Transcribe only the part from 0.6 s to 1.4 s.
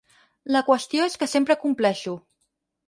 qüestió és que